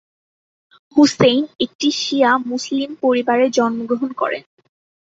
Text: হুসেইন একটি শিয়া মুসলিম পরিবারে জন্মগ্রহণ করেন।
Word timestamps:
হুসেইন 0.95 1.43
একটি 1.59 1.87
শিয়া 1.91 2.31
মুসলিম 2.45 2.89
পরিবারে 3.01 3.45
জন্মগ্রহণ 3.49 4.09
করেন। 4.13 4.43